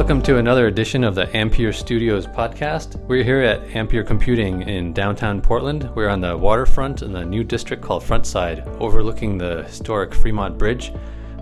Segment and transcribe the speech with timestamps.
[0.00, 2.98] Welcome to another edition of the Ampere Studios podcast.
[3.06, 5.90] We're here at Ampere Computing in downtown Portland.
[5.94, 10.90] We're on the waterfront in the new district called Frontside, overlooking the historic Fremont Bridge.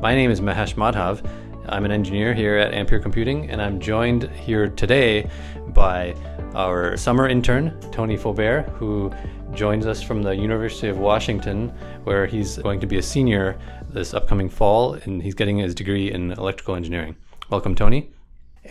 [0.02, 1.24] My name is Mahesh Madhav.
[1.68, 5.30] I'm an engineer here at Ampere Computing, and I'm joined here today
[5.68, 6.16] by
[6.56, 9.12] our summer intern, Tony Faubert, who
[9.54, 11.68] joins us from the University of Washington,
[12.02, 13.56] where he's going to be a senior
[13.90, 17.14] this upcoming fall, and he's getting his degree in electrical engineering.
[17.50, 18.10] Welcome, Tony.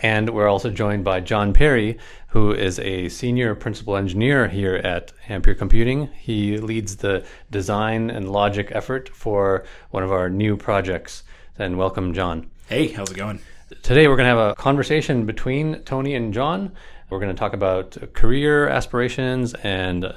[0.02, 1.98] And we're also joined by John Perry,
[2.28, 6.08] who is a senior principal engineer here at Ampere Computing.
[6.18, 11.24] He leads the design and logic effort for one of our new projects.
[11.58, 12.50] And welcome, John.
[12.68, 13.40] Hey, how's it going?
[13.82, 16.72] Today we're going to have a conversation between Tony and John.
[17.10, 20.14] We're going to talk about career aspirations and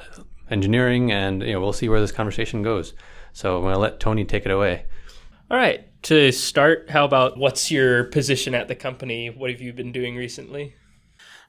[0.49, 2.93] engineering, and you know we'll see where this conversation goes.
[3.33, 4.85] So I'm going to let Tony take it away.
[5.49, 5.87] All right.
[6.03, 9.29] To start, how about what's your position at the company?
[9.29, 10.73] What have you been doing recently?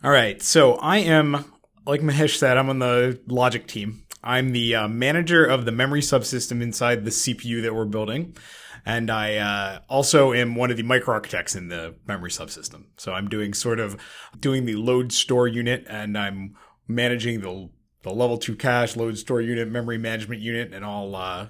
[0.05, 0.43] All right.
[0.43, 1.45] So I am,
[1.87, 4.05] like Mahesh said, I'm on the logic team.
[4.23, 8.37] I'm the uh, manager of the memory subsystem inside the CPU that we're building.
[8.85, 12.87] And I uh, also am one of the microarchitects in the memory subsystem.
[12.99, 13.97] So I'm doing sort of
[14.39, 16.57] doing the load store unit and I'm
[16.87, 17.71] managing the,
[18.03, 21.49] the level two cache, load store unit, memory management unit, and all uh,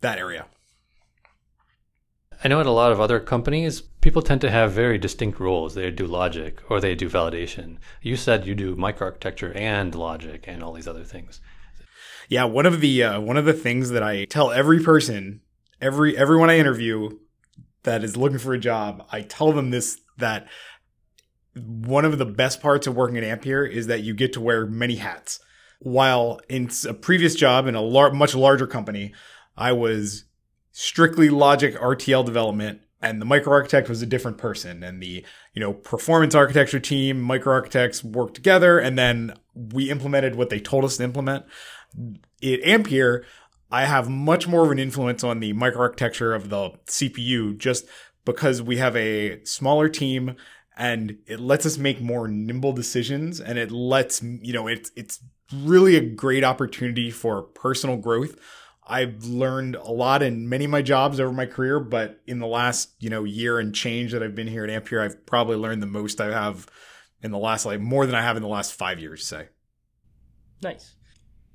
[0.00, 0.46] that area.
[2.42, 5.74] I know at a lot of other companies, people tend to have very distinct roles.
[5.74, 7.76] They do logic or they do validation.
[8.00, 11.40] You said you do microarchitecture and logic and all these other things.
[12.28, 15.40] Yeah, one of the uh, one of the things that I tell every person,
[15.80, 17.18] every everyone I interview
[17.82, 20.46] that is looking for a job, I tell them this that
[21.54, 24.64] one of the best parts of working at Ampere is that you get to wear
[24.64, 25.40] many hats.
[25.80, 29.12] While in a previous job in a lar- much larger company,
[29.56, 30.24] I was
[30.72, 35.72] strictly logic RTL development and the microarchitect was a different person and the you know
[35.72, 41.04] performance architecture team microarchitects worked together and then we implemented what they told us to
[41.04, 41.44] implement.
[42.42, 43.24] At ampere
[43.70, 47.86] i have much more of an influence on the microarchitecture of the cpu just
[48.24, 50.36] because we have a smaller team
[50.76, 55.20] and it lets us make more nimble decisions and it lets you know it's it's
[55.52, 58.36] really a great opportunity for personal growth
[58.90, 62.46] I've learned a lot in many of my jobs over my career, but in the
[62.46, 65.80] last, you know, year and change that I've been here at Ampere, I've probably learned
[65.80, 66.66] the most I have
[67.22, 69.48] in the last like more than I have in the last 5 years, say.
[70.60, 70.96] Nice.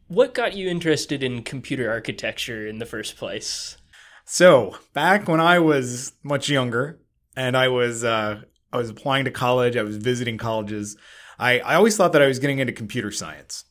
[0.07, 3.77] What got you interested in computer architecture in the first place?
[4.23, 7.01] So, back when I was much younger
[7.35, 8.41] and I was uh
[8.71, 10.95] I was applying to college, I was visiting colleges,
[11.37, 13.65] I I always thought that I was getting into computer science.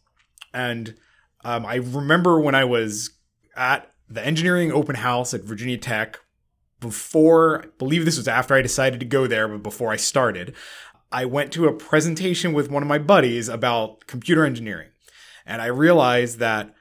[0.53, 0.97] And
[1.45, 3.11] um, I remember when I was
[3.57, 6.19] at the engineering open house at Virginia Tech
[6.81, 10.55] before, I believe this was after I decided to go there, but before I started,
[11.11, 14.89] I went to a presentation with one of my buddies about computer engineering.
[15.47, 16.75] And I realized that,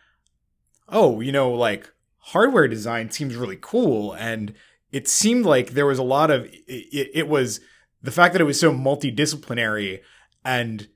[0.90, 4.14] oh, you know, like hardware design seems really cool.
[4.14, 4.54] And
[4.92, 7.60] it seemed like there was a lot of, it, it was
[8.02, 10.02] the fact that it was so multidisciplinary
[10.44, 10.88] and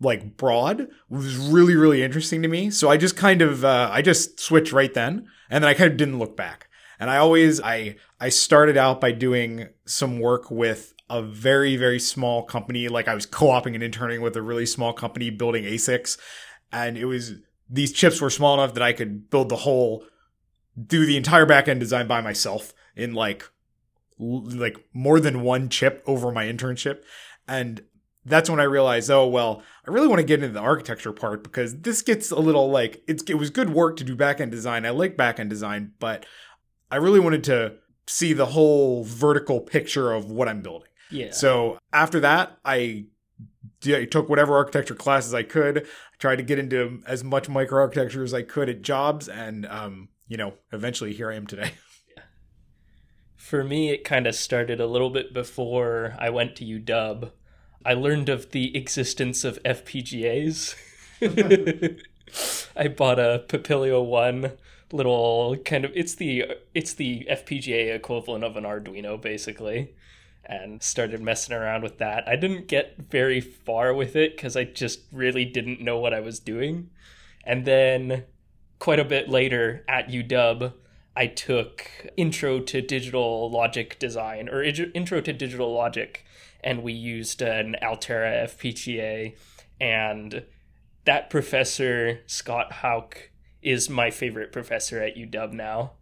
[0.00, 2.70] like broad was really really interesting to me.
[2.70, 5.90] So i just kind of uh, i just switched right then and then i kind
[5.90, 6.68] of didn't look back.
[6.98, 11.98] And i always i i started out by doing some work with a very very
[11.98, 12.88] small company.
[12.88, 16.18] Like i was co-oping and interning with a really small company building asics
[16.72, 17.34] and it was
[17.68, 20.04] these chips were small enough that i could build the whole
[20.86, 23.48] do the entire backend design by myself in like
[24.20, 27.02] like more than one chip over my internship.
[27.48, 27.82] And
[28.24, 31.42] that's when I realized, oh well, I really want to get into the architecture part
[31.42, 34.84] because this gets a little like it's it was good work to do backend design.
[34.84, 36.26] I like backend design, but
[36.90, 37.74] I really wanted to
[38.06, 40.88] see the whole vertical picture of what I'm building.
[41.10, 41.30] Yeah.
[41.32, 43.06] So after that, I,
[43.86, 45.78] I took whatever architecture classes I could.
[45.78, 50.08] I tried to get into as much microarchitecture as I could at jobs, and um,
[50.28, 51.72] you know, eventually here I am today.
[53.36, 57.30] For me, it kind of started a little bit before I went to UW
[57.84, 60.74] I learned of the existence of FPGAs.
[62.76, 64.52] I bought a Papilio One
[64.92, 66.44] little kind of it's the
[66.74, 69.94] it's the FPGA equivalent of an Arduino basically
[70.44, 72.26] and started messing around with that.
[72.28, 76.20] I didn't get very far with it cuz I just really didn't know what I
[76.20, 76.90] was doing.
[77.44, 78.24] And then
[78.78, 80.74] quite a bit later at UW
[81.16, 86.24] I took Intro to Digital Logic Design or Intro to Digital Logic
[86.62, 89.36] and we used an Altera FPGA.
[89.80, 90.44] And
[91.04, 93.30] that professor, Scott Hauck,
[93.62, 95.92] is my favorite professor at UW now.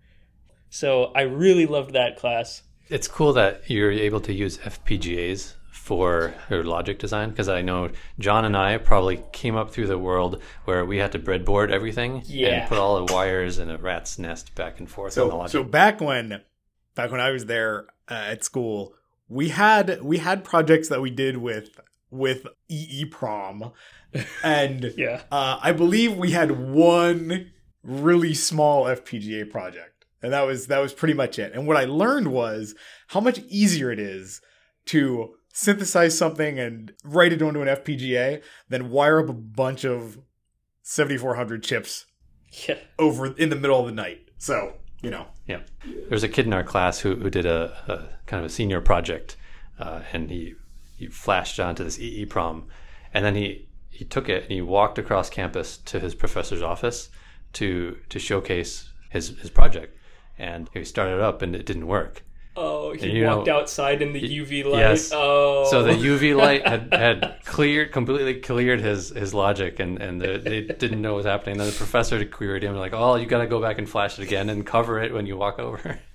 [0.71, 2.63] So I really loved that class.
[2.89, 7.31] It's cool that you're able to use FPGAs for or logic design?
[7.31, 11.13] Because I know John and I probably came up through the world where we had
[11.13, 12.49] to breadboard everything Yeah.
[12.61, 15.39] and put all the wires in a rat's nest back and forth on the So
[15.39, 15.53] logic.
[15.53, 16.43] so back when
[16.95, 18.95] back when I was there uh, at school,
[19.29, 21.81] we had we had projects that we did with
[22.11, 23.73] with EEPROM,
[24.43, 25.23] and Yeah.
[25.31, 27.51] uh, I believe we had one
[27.83, 31.53] really small FPGA project, and that was that was pretty much it.
[31.53, 32.75] And what I learned was
[33.09, 34.41] how much easier it is
[34.87, 40.19] to synthesize something and write it onto an FPGA than wire up a bunch of
[40.83, 42.07] 7400 chips
[42.67, 42.79] Yeah.
[42.99, 44.21] over in the middle of the night.
[44.39, 45.61] So you know, Yeah,
[46.09, 48.81] there's a kid in our class who, who did a, a kind of a senior
[48.81, 49.37] project,
[49.79, 50.55] uh, and he
[50.97, 52.65] he flashed onto this EEPROM
[53.15, 57.11] and then he he took it and he walked across campus to his professor's office
[57.55, 59.97] to to showcase his his project,
[60.39, 62.23] and he started up and it didn't work.
[62.61, 64.81] Oh, he you walked know- outside in the UV light.
[64.81, 65.13] yes.
[65.15, 65.67] Oh.
[65.71, 65.97] So the oh.
[65.97, 71.01] UV light had, had cleared completely cleared his his logic, and and the, they didn't
[71.01, 71.59] know what was happening.
[71.59, 74.23] then the professor queried him like, "Oh, you got to go back and flash it
[74.25, 76.01] again and cover it when you walk over."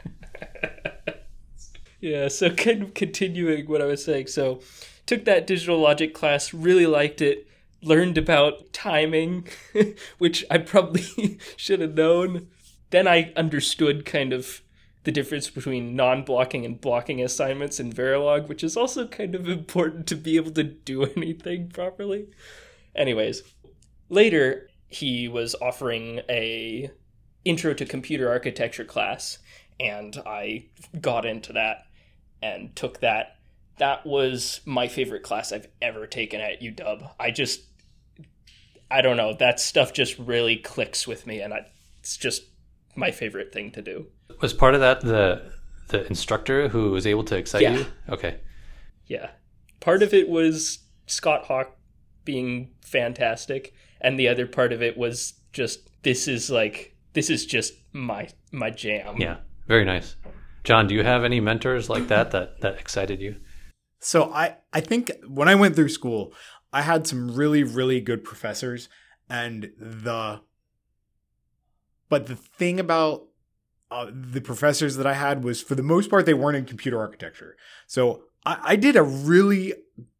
[2.04, 4.28] Yeah, so kind of continuing what I was saying.
[4.28, 4.60] So,
[5.06, 7.48] took that digital logic class, really liked it,
[7.82, 9.48] learned about timing,
[10.18, 12.48] which I probably should have known.
[12.90, 14.62] Then I understood kind of
[15.04, 19.50] the difference between non blocking and blocking assignments in Verilog, which is also kind of
[19.50, 22.28] important to be able to do anything properly.
[22.96, 23.44] Anyways,
[24.10, 26.92] later he was offering a
[27.44, 29.40] intro to computer architecture class
[29.80, 30.66] and I
[31.00, 31.86] got into that
[32.42, 33.38] and took that.
[33.78, 37.12] That was my favorite class I've ever taken at UW.
[37.20, 37.62] I just,
[38.92, 41.66] I don't know, that stuff just really clicks with me, and I,
[42.00, 42.44] it's just
[42.96, 44.08] my favorite thing to do.
[44.42, 45.52] Was part of that the
[45.90, 47.78] the instructor who was able to excite Yeah.
[47.78, 47.86] you?
[48.10, 48.40] Okay.
[49.06, 49.32] Yeah.
[49.80, 51.76] Part of it was Scott Hauck
[52.26, 57.46] being fantastic, and the other part of it was just this is like this is
[57.46, 59.18] just my my jam.
[59.20, 59.38] Yeah.
[59.68, 60.16] Very nice.
[60.64, 63.36] John, do you have any mentors like that that that excited you?
[64.00, 66.34] So I I think when I went through school,
[66.72, 68.90] I had some really really good professors
[69.30, 70.42] and the
[72.10, 73.28] but the thing about
[73.94, 77.00] uh, the professors that I had was for the most part they weren't in computer
[77.00, 77.56] architecture.
[77.86, 79.74] So I, I did a really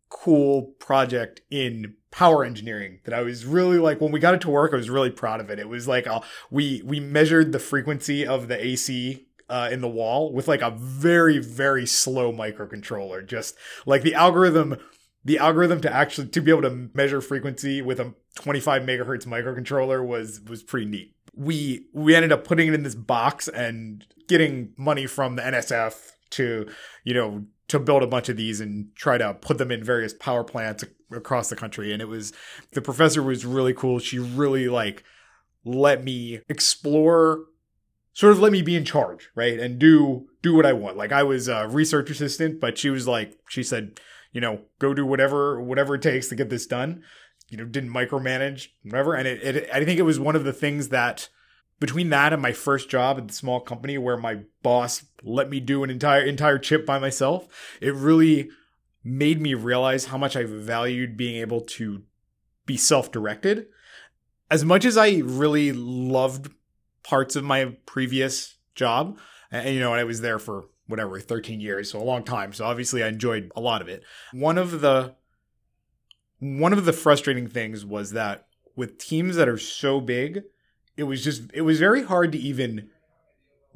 [0.10, 4.52] cool project in power engineering that I was really like when we got it to
[4.52, 5.58] work I was really proud of it.
[5.58, 6.22] It was like uh,
[6.52, 10.70] we we measured the frequency of the AC uh, in the wall with like a
[10.70, 13.56] very very slow microcontroller just
[13.88, 14.78] like the algorithm
[15.26, 20.06] the algorithm to actually to be able to measure frequency with a 25 megahertz microcontroller
[20.06, 24.74] was was pretty neat we we ended up putting it in this box and getting
[24.78, 26.68] money from the NSF to
[27.04, 30.14] you know to build a bunch of these and try to put them in various
[30.14, 31.92] power plants across the country.
[31.92, 32.34] And it was
[32.74, 34.00] the professor was really cool.
[34.00, 35.04] She really like
[35.66, 37.46] let me explore
[38.12, 39.60] sort of let me be in charge right?
[39.60, 40.98] And do do what i want.
[40.98, 44.00] Like i was a research assistant but she was like she said
[44.34, 47.04] you know go do whatever whatever it takes to get this done
[47.54, 49.14] you know didn't micromanage whatever.
[49.14, 51.30] And it, it i think it was one of the things that
[51.80, 55.60] between that and my first job at the small company where my boss let me
[55.60, 57.48] do an entire entire chip by myself
[57.80, 58.50] it really
[59.04, 62.02] made me realize how much i valued being able to
[62.66, 63.68] be self-directed.
[64.50, 66.52] As much as i really loved
[67.04, 69.20] parts of my previous job
[69.52, 72.52] and you know and i was there for whatever 13 years so a long time
[72.52, 74.04] so obviously i enjoyed a lot of it.
[74.32, 75.16] One of the
[76.40, 80.44] one of the frustrating things was that with teams that are so big
[80.98, 82.90] it was just it was very hard to even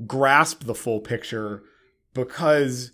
[0.06, 1.64] grasp the full picture
[2.14, 2.92] because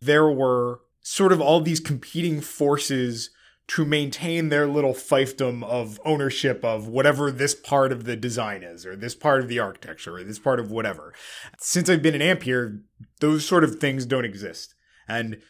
[0.00, 3.30] there were sort of all these competing forces
[3.68, 8.86] to maintain their little fiefdom of ownership of whatever this part of the design is
[8.86, 11.12] or this part of the architecture or this part of whatever.
[11.58, 12.80] Since i've been in ampere
[13.20, 14.74] those sort of things don't exist.
[15.08, 15.40] And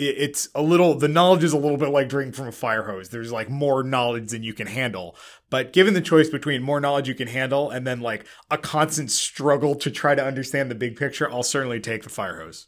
[0.00, 3.10] it's a little the knowledge is a little bit like drinking from a fire hose.
[3.10, 5.16] There's like more knowledge than you can handle.
[5.50, 9.10] But given the choice between more knowledge you can handle and then like a constant
[9.10, 12.66] struggle to try to understand the big picture i'll certainly take the fire hose.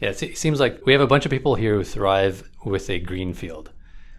[0.00, 3.00] Yeah, it seems like we have a bunch of people here who thrive with a
[3.00, 3.72] green field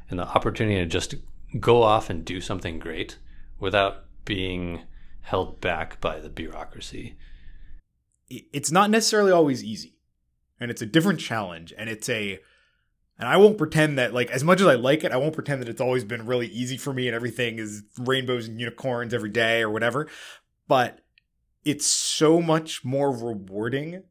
[0.09, 1.15] and the opportunity to just
[1.59, 3.17] go off and do something great
[3.59, 4.81] without being
[5.21, 7.15] held back by the bureaucracy.
[8.29, 9.96] it's not necessarily always easy
[10.59, 12.39] and it's a different challenge and it's a
[13.19, 15.61] and I won't pretend that like as much as I like it, I won't pretend
[15.61, 19.29] that it's always been really easy for me and everything is rainbows and unicorns every
[19.29, 20.07] day or whatever.
[20.67, 20.99] But
[21.65, 24.03] it's so much more rewarding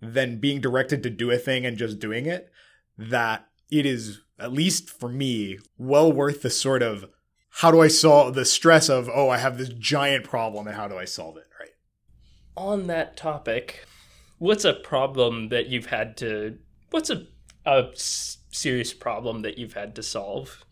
[0.00, 2.50] than being directed to do a thing and just doing it
[2.98, 7.06] that it is at least for me well worth the sort of
[7.56, 10.88] how do I solve the stress of oh I have this giant problem and how
[10.88, 11.70] do I solve it right.
[12.56, 13.86] On that topic,
[14.42, 16.58] what's a problem that you've had to
[16.90, 17.26] what's a
[17.64, 20.64] a serious problem that you've had to solve?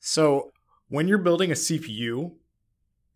[0.00, 0.50] So,
[0.88, 2.32] when you're building a CPU,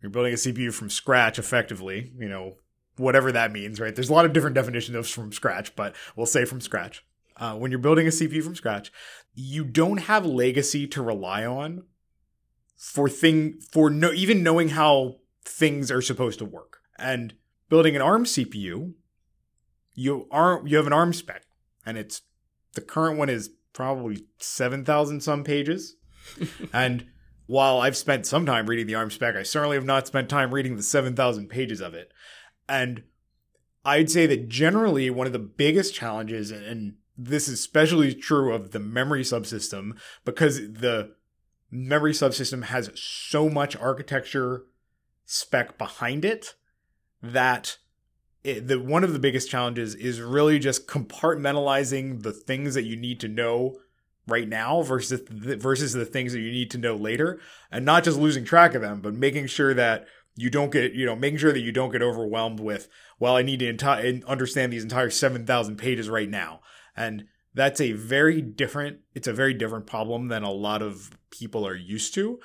[0.02, 2.56] you're building a CPU from scratch effectively, you know,
[2.96, 3.94] whatever that means, right?
[3.94, 7.02] There's a lot of different definitions of from scratch, but we'll say from scratch.
[7.38, 8.92] Uh, when you're building a CPU from scratch,
[9.34, 11.84] you don't have legacy to rely on
[12.76, 16.80] for thing for no even knowing how things are supposed to work.
[16.98, 17.32] And
[17.70, 18.92] building an ARM CPU,
[19.94, 21.42] you are you have an ARM spec,
[21.84, 22.22] and it's
[22.74, 25.96] the current one is probably seven thousand some pages,
[26.72, 27.06] and
[27.46, 30.54] while I've spent some time reading the ARM spec, I certainly have not spent time
[30.54, 32.10] reading the 7,000 pages of it.
[32.68, 33.02] And
[33.84, 38.70] I'd say that generally one of the biggest challenges, and this is especially true of
[38.70, 41.14] the memory subsystem, because the
[41.70, 44.64] memory subsystem has so much architecture
[45.26, 46.54] spec behind it
[47.22, 47.78] that
[48.44, 52.96] it, the one of the biggest challenges is really just compartmentalizing the things that you
[52.96, 53.76] need to know
[54.26, 58.04] right now versus the, versus the things that you need to know later and not
[58.04, 60.06] just losing track of them but making sure that
[60.36, 63.42] you don't get you know making sure that you don't get overwhelmed with well i
[63.42, 66.60] need to enti- understand these entire 7000 pages right now.
[66.96, 71.66] And that's a very different it's a very different problem than a lot of people
[71.66, 72.38] are used to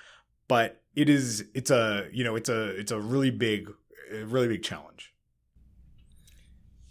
[0.48, 3.70] but it is it's a you know it's a it's a really big
[4.26, 5.14] really big challenge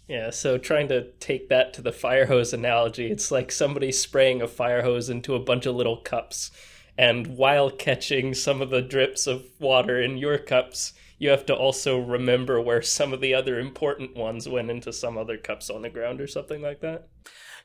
[0.07, 4.41] yeah, so trying to take that to the fire hose analogy, it's like somebody spraying
[4.41, 6.51] a fire hose into a bunch of little cups.
[6.97, 11.55] And while catching some of the drips of water in your cups, you have to
[11.55, 15.81] also remember where some of the other important ones went into some other cups on
[15.81, 17.09] the ground or something like that.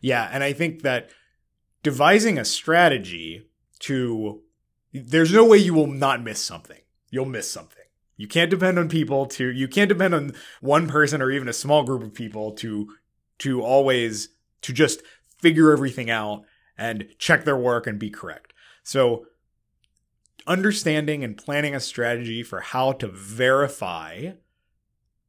[0.01, 1.11] Yeah, and I think that
[1.83, 3.49] devising a strategy
[3.81, 4.43] to
[4.93, 6.81] there's no way you will not miss something.
[7.11, 7.82] You'll miss something.
[8.23, 11.53] You can't depend on people to you can't depend on one person or even a
[11.53, 12.95] small group of people to
[13.41, 14.29] to always
[14.61, 15.03] to just
[15.41, 16.45] figure everything out
[16.79, 18.53] and check their work and be correct.
[18.85, 19.27] So
[20.47, 24.35] understanding and planning a strategy for how to verify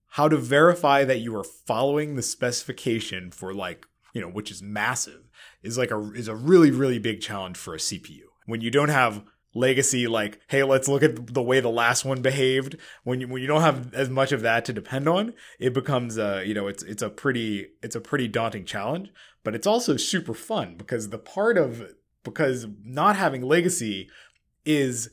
[0.10, 4.62] how to verify that you are following the specification for like, you know, which is
[4.62, 5.32] massive
[5.64, 8.26] is like a is a really really big challenge for a CPU.
[8.46, 12.22] When you don't have legacy like hey let's look at the way the last one
[12.22, 12.76] behaved.
[13.04, 16.18] When you when you don't have as much of that to depend on it becomes
[16.18, 19.10] a you know it's it's a pretty it's a pretty daunting challenge
[19.44, 21.94] but it's also super fun because the part of
[22.24, 24.10] because not having legacy
[24.66, 25.10] is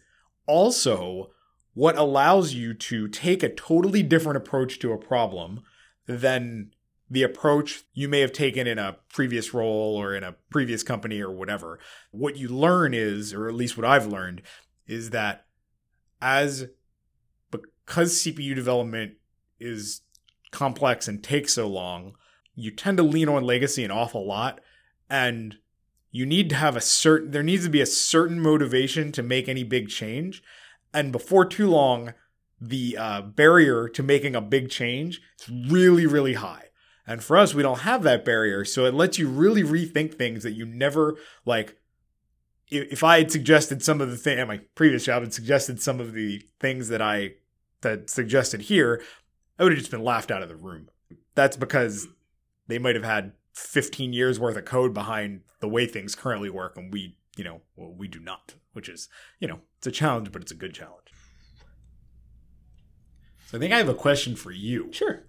[0.46, 1.30] also
[1.74, 5.60] what allows you to take a totally different approach to a problem
[6.06, 6.70] than
[7.10, 11.20] the approach you may have taken in a previous role or in a previous company
[11.20, 11.80] or whatever.
[12.12, 14.42] What you learn is, or at least what I've learned,
[14.86, 15.46] is that
[16.22, 16.66] as
[17.50, 19.14] because CPU development
[19.58, 20.02] is
[20.52, 22.14] complex and takes so long,
[22.54, 24.60] you tend to lean on legacy an awful lot.
[25.08, 25.56] And
[26.12, 29.48] you need to have a certain, there needs to be a certain motivation to make
[29.48, 30.42] any big change.
[30.94, 32.14] And before too long,
[32.60, 36.69] the uh, barrier to making a big change is really, really high.
[37.10, 38.64] And for us, we don't have that barrier.
[38.64, 41.76] So it lets you really rethink things that you never like.
[42.68, 45.98] If I had suggested some of the thing at my previous job and suggested some
[45.98, 47.32] of the things that I
[47.80, 49.02] that suggested here,
[49.58, 50.88] I would have just been laughed out of the room.
[51.34, 52.06] That's because
[52.68, 56.76] they might have had 15 years worth of code behind the way things currently work,
[56.76, 59.08] and we, you know, well, we do not, which is,
[59.40, 61.08] you know, it's a challenge, but it's a good challenge.
[63.48, 64.92] So I think I have a question for you.
[64.92, 65.24] Sure.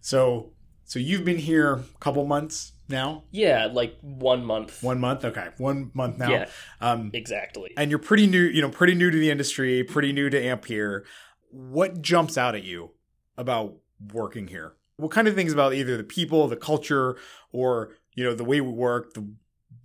[0.00, 0.54] So
[0.92, 3.24] so you've been here a couple months now?
[3.30, 4.82] Yeah, like one month.
[4.82, 5.24] One month?
[5.24, 5.48] Okay.
[5.56, 6.30] One month now.
[6.30, 6.48] Yeah.
[6.82, 7.72] Um, exactly.
[7.78, 11.06] And you're pretty new, you know, pretty new to the industry, pretty new to Ampere.
[11.50, 12.90] What jumps out at you
[13.38, 13.76] about
[14.12, 14.74] working here?
[14.98, 17.16] What kind of things about either the people, the culture,
[17.52, 19.26] or, you know, the way we work, the,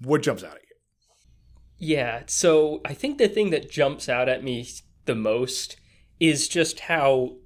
[0.02, 1.96] what jumps out at you?
[1.96, 2.24] Yeah.
[2.26, 4.68] So I think the thing that jumps out at me
[5.06, 5.78] the most
[6.20, 7.38] is just how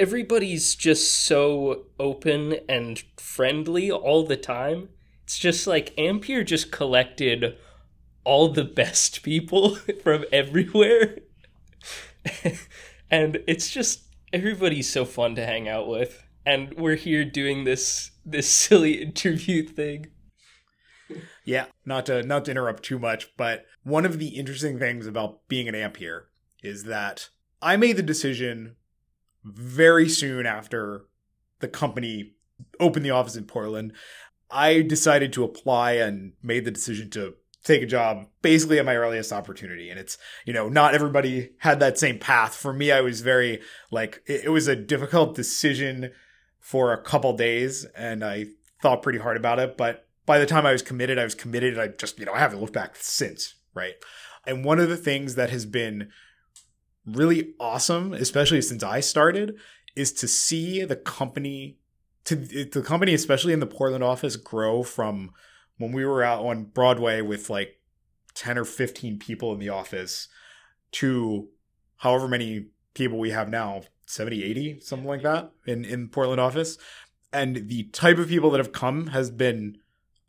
[0.00, 4.88] everybody's just so open and friendly all the time.
[5.24, 7.58] It's just like Ampere just collected
[8.24, 11.18] all the best people from everywhere.
[13.10, 16.24] and it's just everybody's so fun to hang out with.
[16.46, 20.06] And we're here doing this this silly interview thing.
[21.44, 25.46] Yeah, not to not to interrupt too much, but one of the interesting things about
[25.48, 26.28] being an Ampere
[26.62, 27.28] is that
[27.60, 28.76] I made the decision
[29.44, 31.06] very soon after
[31.60, 32.34] the company
[32.78, 33.92] opened the office in Portland.
[34.50, 38.96] I decided to apply and made the decision to take a job basically at my
[38.96, 39.90] earliest opportunity.
[39.90, 42.54] And it's, you know, not everybody had that same path.
[42.54, 46.10] For me, I was very like, it, it was a difficult decision
[46.58, 48.46] for a couple days and I
[48.82, 49.76] thought pretty hard about it.
[49.76, 51.78] But by the time I was committed, I was committed.
[51.78, 53.94] I just, you know, I haven't looked back since, right?
[54.46, 56.10] And one of the things that has been
[57.12, 59.56] really awesome, especially since I started,
[59.96, 61.78] is to see the company
[62.24, 65.30] to the company, especially in the Portland office, grow from
[65.78, 67.80] when we were out on Broadway with like
[68.34, 70.28] 10 or 15 people in the office
[70.92, 71.48] to
[71.96, 76.78] however many people we have now 70 80 something like that in in Portland office.
[77.32, 79.78] And the type of people that have come has been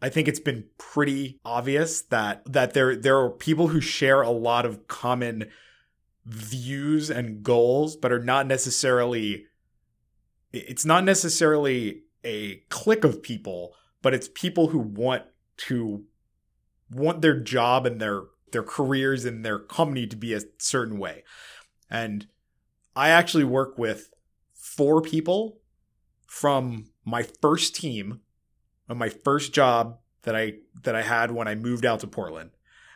[0.02, 4.32] I think it's been pretty obvious that that there there are people who share a
[4.32, 5.50] lot of common
[6.26, 9.46] views and goals but are not necessarily
[10.54, 15.24] it's not necessarily a clique of people but it's people who want
[15.58, 16.06] to
[16.92, 21.24] want their job and their their careers and their company to be a certain way.
[21.90, 22.28] And
[22.96, 24.10] I actually work with
[24.54, 25.60] four people
[26.28, 28.22] from my first team
[28.90, 32.52] on my first job that I that I had when I moved out to Portland.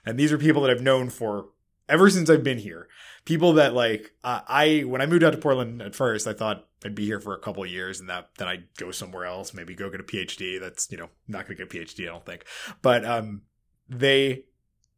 [0.05, 1.47] And these are people that I've known for
[1.89, 2.87] ever since I've been here.
[3.25, 6.67] People that like uh, I when I moved out to Portland at first, I thought
[6.83, 9.53] I'd be here for a couple of years and that then I'd go somewhere else,
[9.53, 10.59] maybe go get a PhD.
[10.59, 12.45] That's you know not going to get a PhD, I don't think.
[12.81, 13.41] But um,
[13.89, 14.45] they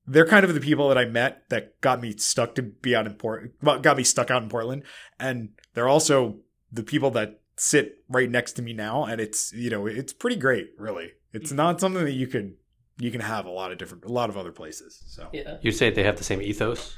[0.08, 3.06] they're kind of the people that I met that got me stuck to be out
[3.06, 4.84] in Port, got me stuck out in Portland,
[5.20, 6.40] and they're also
[6.72, 10.38] the people that sit right next to me now, and it's you know it's pretty
[10.38, 11.12] great, really.
[11.34, 12.56] It's not something that you can
[13.00, 15.02] you can have a lot of different a lot of other places.
[15.08, 15.58] So Yeah.
[15.62, 16.96] You say they have the same ethos?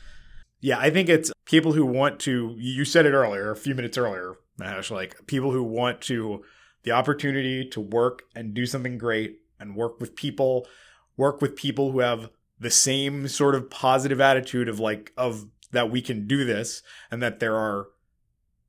[0.62, 2.56] yeah, I think it's people who want to.
[2.58, 4.92] You said it earlier, a few minutes earlier, Mahesh.
[4.92, 6.44] Like people who want to
[6.84, 10.68] the opportunity to work and do something great and work with people,
[11.18, 15.92] work with people who have the same sort of positive attitude of like of that
[15.92, 16.82] we can do this
[17.12, 17.88] and that there are.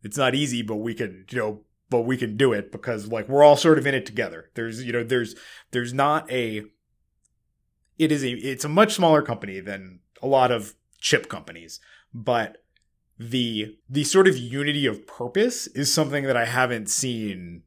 [0.02, 3.28] It's not easy, but we can, you know, but we can do it because like
[3.28, 4.50] we're all sort of in it together.
[4.54, 5.34] There's, you know, there's
[5.72, 6.64] there's not a.
[8.00, 8.30] It is a.
[8.30, 11.80] It's a much smaller company than a lot of chip companies,
[12.14, 12.64] but
[13.18, 17.64] the the sort of unity of purpose is something that I haven't seen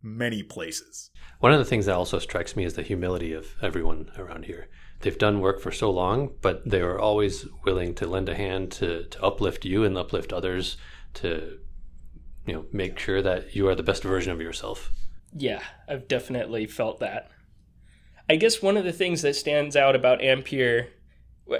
[0.00, 1.10] many places.
[1.40, 4.68] One of the things that also strikes me is the humility of everyone around here.
[5.00, 8.70] They've done work for so long, but they are always willing to lend a hand
[8.72, 10.76] to, to uplift you and uplift others
[11.14, 11.58] to
[12.46, 14.92] you know make sure that you are the best version of yourself.
[15.36, 17.32] Yeah, I've definitely felt that.
[18.28, 20.88] I guess one of the things that stands out about Ampere,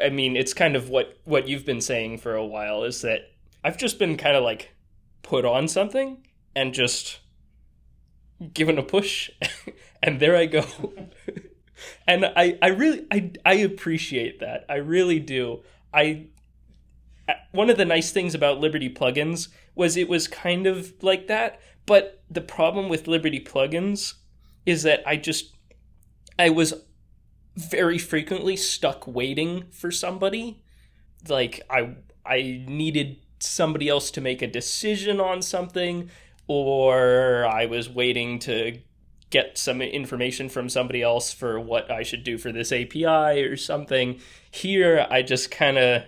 [0.03, 3.33] I mean, it's kind of what what you've been saying for a while is that
[3.63, 4.75] I've just been kind of like
[5.23, 7.21] put on something and just
[8.53, 9.31] given a push
[10.03, 10.65] and there I go.
[12.07, 14.65] and I I really I I appreciate that.
[14.69, 15.63] I really do.
[15.93, 16.27] I
[17.53, 21.61] one of the nice things about Liberty plugins was it was kind of like that,
[21.87, 24.15] but the problem with Liberty plugins
[24.67, 25.54] is that I just
[26.39, 26.75] I was
[27.57, 30.63] very frequently stuck waiting for somebody.
[31.29, 36.11] Like I I needed somebody else to make a decision on something
[36.47, 38.79] or I was waiting to
[39.31, 43.57] get some information from somebody else for what I should do for this API or
[43.57, 44.21] something.
[44.51, 46.05] Here I just kind of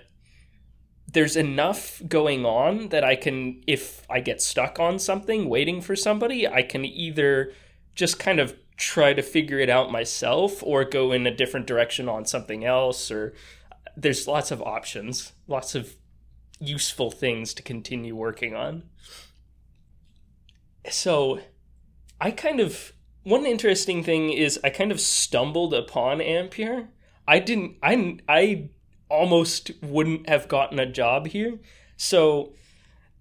[1.12, 5.96] there's enough going on that I can if I get stuck on something waiting for
[5.96, 7.52] somebody, I can either
[7.94, 12.08] just kind of try to figure it out myself or go in a different direction
[12.08, 13.32] on something else or
[13.96, 15.96] there's lots of options, lots of
[16.60, 18.84] useful things to continue working on.
[20.90, 21.40] So,
[22.20, 22.92] I kind of
[23.24, 26.88] one interesting thing is I kind of stumbled upon Ampere.
[27.26, 28.70] I didn't I I
[29.08, 31.58] almost wouldn't have gotten a job here.
[31.96, 32.54] So,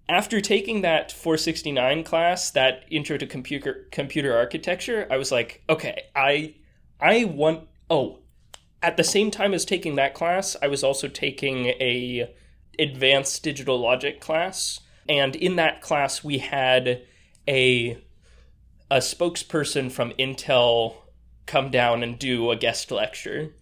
[0.08, 6.04] after taking that 469 class, that intro to computer computer architecture, I was like, okay,
[6.14, 6.54] I
[7.00, 8.20] I want oh,
[8.82, 12.32] at the same time as taking that class, I was also taking a
[12.78, 17.02] advanced digital logic class, and in that class we had
[17.48, 18.02] a
[18.90, 20.96] a spokesperson from Intel
[21.46, 23.54] come down and do a guest lecture.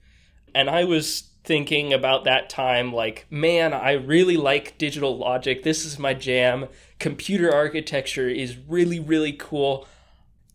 [0.55, 5.63] And I was thinking about that time like, man, I really like digital logic.
[5.63, 6.69] This is my jam.
[6.99, 9.87] Computer architecture is really, really cool.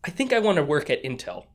[0.04, 1.46] I think I want to work at Intel.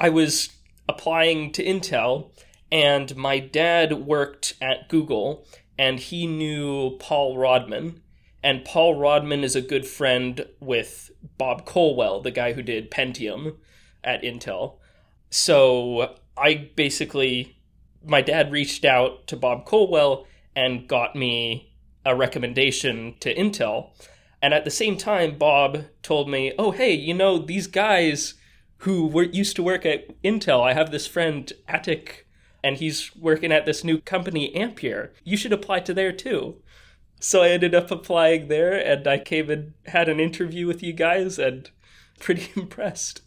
[0.00, 0.50] I was
[0.88, 2.30] applying to Intel,
[2.70, 5.46] and my dad worked at Google,
[5.78, 8.00] and he knew Paul Rodman.
[8.42, 13.56] And Paul Rodman is a good friend with Bob Colwell, the guy who did Pentium
[14.02, 14.78] at Intel.
[15.30, 17.56] so I basically,
[18.04, 21.72] my dad reached out to Bob Colwell and got me
[22.04, 23.90] a recommendation to Intel.
[24.40, 28.34] And at the same time, Bob told me, oh, hey, you know, these guys
[28.78, 32.24] who were, used to work at Intel, I have this friend, Atiq,
[32.64, 35.12] and he's working at this new company, Ampere.
[35.24, 36.56] You should apply to there too.
[37.20, 40.92] So I ended up applying there, and I came and had an interview with you
[40.92, 41.70] guys, and
[42.18, 43.22] pretty impressed.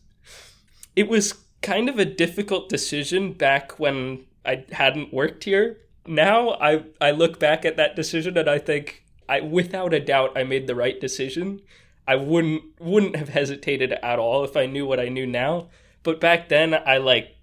[0.96, 5.77] It was kind of a difficult decision back when I hadn't worked here.
[6.08, 10.38] Now I I look back at that decision and I think I without a doubt
[10.38, 11.62] I made the right decision.
[12.08, 15.69] I wouldn't wouldn't have hesitated at all if I knew what I knew now.
[16.03, 17.36] But back then I like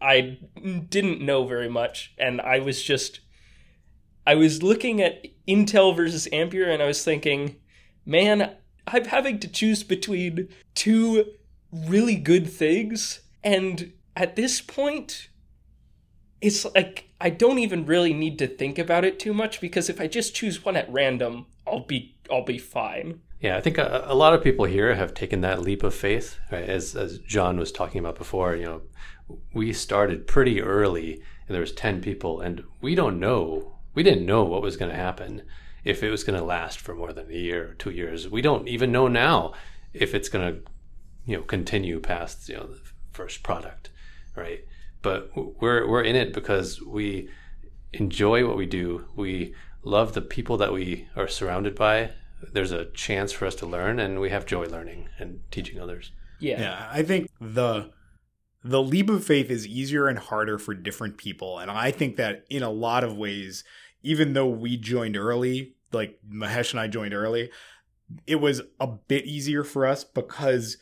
[0.00, 0.38] I
[0.88, 3.20] didn't know very much and I was just
[4.26, 7.56] I was looking at Intel versus Ampere and I was thinking,
[8.06, 11.26] man, I'm having to choose between two
[11.70, 15.28] really good things and at this point
[16.44, 20.00] it's like I don't even really need to think about it too much because if
[20.00, 23.20] I just choose one at random, I'll be I'll be fine.
[23.40, 26.38] Yeah, I think a, a lot of people here have taken that leap of faith,
[26.52, 26.68] right?
[26.68, 28.82] As as John was talking about before, you know,
[29.54, 34.26] we started pretty early and there was 10 people and we don't know we didn't
[34.26, 35.42] know what was going to happen
[35.84, 38.42] if it was going to last for more than a year or two years we
[38.42, 39.52] don't even know now
[39.92, 40.60] if it's going to
[41.26, 42.80] you know continue past you know the
[43.12, 43.90] first product
[44.36, 44.64] right
[45.04, 47.28] but we're we're in it because we
[47.92, 49.04] enjoy what we do.
[49.14, 52.10] We love the people that we are surrounded by.
[52.52, 56.10] There's a chance for us to learn and we have joy learning and teaching others.
[56.40, 56.60] Yeah.
[56.60, 57.92] Yeah, I think the
[58.64, 62.44] the leap of faith is easier and harder for different people, and I think that
[62.48, 63.62] in a lot of ways,
[64.02, 67.50] even though we joined early, like Mahesh and I joined early,
[68.26, 70.78] it was a bit easier for us because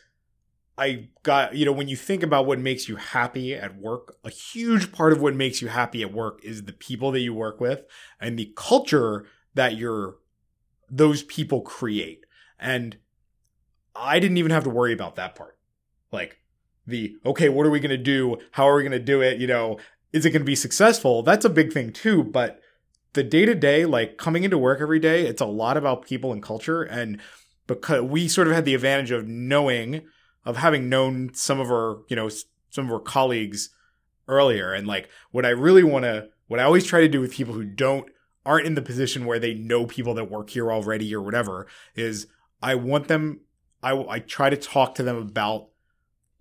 [0.79, 4.31] I got you know when you think about what makes you happy at work, a
[4.31, 7.61] huge part of what makes you happy at work is the people that you work
[7.61, 7.83] with
[8.21, 10.17] and the culture that you're
[10.91, 12.25] those people create,
[12.59, 12.97] and
[13.95, 15.59] I didn't even have to worry about that part,
[16.11, 16.39] like
[16.87, 18.39] the okay what are we going to do?
[18.53, 19.39] How are we going to do it?
[19.39, 19.79] You know
[20.13, 21.23] is it going to be successful?
[21.23, 22.61] That's a big thing too but
[23.13, 26.33] the day to day like coming into work every day it's a lot about people
[26.33, 26.83] and culture.
[26.83, 27.21] And
[27.67, 30.03] because we sort of had the advantage of knowing
[30.45, 32.29] of having known some of our you know
[32.71, 33.71] some of our colleagues
[34.29, 34.73] earlier.
[34.73, 37.55] And like what i really want to what i always try to do with people
[37.55, 38.09] who don't
[38.45, 42.27] aren't in the position where they know people that work here already or whatever is
[42.63, 43.41] i want them
[43.83, 45.69] i i try to talk to them about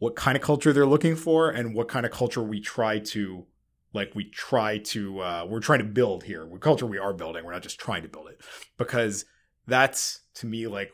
[0.01, 3.45] what kind of culture they're looking for and what kind of culture we try to
[3.93, 6.43] like we try to uh, we're trying to build here.
[6.43, 8.41] What culture we are building we're not just trying to build it.
[8.77, 9.25] Because
[9.67, 10.91] that's to me like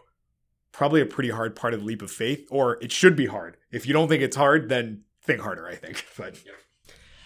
[0.78, 3.58] probably a pretty hard part of the leap of faith or it should be hard.
[3.72, 6.06] If you don't think it's hard then think harder i think.
[6.18, 6.42] But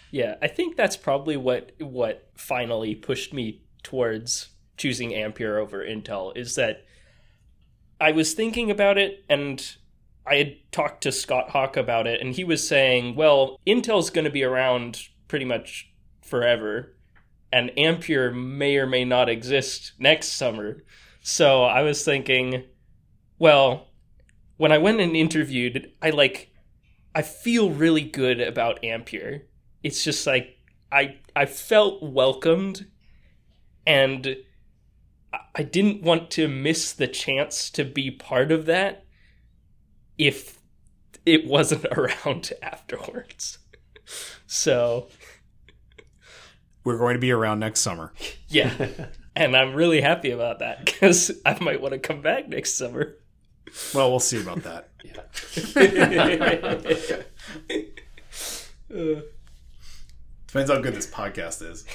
[0.09, 6.35] Yeah, I think that's probably what what finally pushed me towards choosing Ampere over Intel
[6.35, 6.85] is that
[7.99, 9.75] I was thinking about it and
[10.25, 14.25] I had talked to Scott Hauck about it and he was saying, well, Intel's going
[14.25, 16.95] to be around pretty much forever
[17.51, 20.83] and Ampere may or may not exist next summer.
[21.21, 22.63] So I was thinking,
[23.41, 23.87] well,
[24.57, 26.53] when I went and interviewed, I like
[27.15, 29.47] I feel really good about Ampere
[29.83, 30.57] it's just like
[30.91, 32.87] I I felt welcomed
[33.85, 34.37] and
[35.55, 39.05] I didn't want to miss the chance to be part of that
[40.17, 40.59] if
[41.25, 43.59] it wasn't around afterwards.
[44.45, 45.07] So,
[46.83, 48.11] we're going to be around next summer
[48.49, 48.89] yeah.
[49.35, 53.17] and I'm really happy about that cuz I might want to come back next summer.
[53.93, 54.89] Well we'll see about that.
[58.93, 59.21] Uh,
[60.47, 61.85] depends how good this podcast is.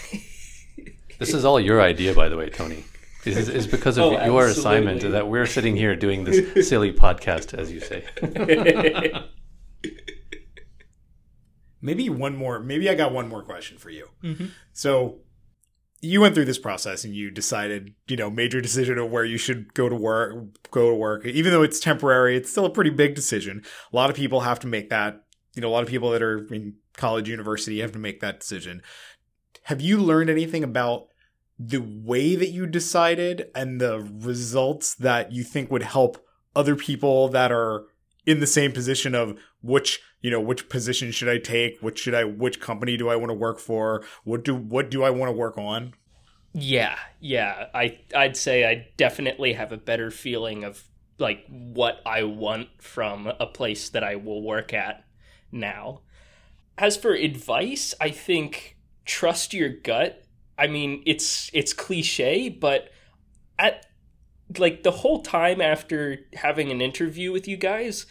[1.19, 2.85] This is all your idea by the way tony.
[3.25, 6.93] This is, is because of Oh, your assignment that we're sitting here doing this silly
[6.93, 8.05] podcast as you say.
[11.83, 14.09] Maybe one more maybe i got one more question for you.
[14.73, 15.19] So
[16.01, 19.39] you went through this process and you decided you know major decision of where you
[19.39, 21.25] should go to work go to work.
[21.25, 23.63] Even though it's temporary it's still a pretty big decision.
[23.93, 26.23] A lot of people have to make that you know a lot of people that
[26.23, 28.83] are in college university have to make that decision.
[29.65, 31.09] Have you learned anything about
[31.59, 37.29] the way that you decided and the results that you think would help other people
[37.29, 37.87] that are
[38.27, 42.15] in the same position of which you know which position should I take which should
[42.15, 45.29] I which company do I want to work for what do what do I want
[45.29, 45.95] to work on
[46.53, 47.67] Yeah, yeah.
[47.75, 50.83] I I'd say I definitely have a better feeling of
[51.19, 55.05] like what I want from a place that I will work at
[55.53, 56.01] now.
[56.79, 60.25] as for advice, I think trust your gut.
[60.59, 62.91] I mean, it's it's cliche, but
[63.59, 63.86] at
[64.59, 68.07] like the whole time after having an interview with you guys,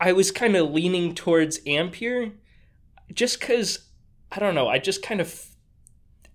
[0.00, 2.32] I was kind of leaning towards Ampere
[3.12, 3.90] just cuz
[4.32, 5.46] I don't know, I just kind of